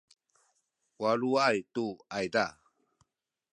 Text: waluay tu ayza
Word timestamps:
waluay 1.01 1.57
tu 1.73 1.85
ayza 2.17 2.45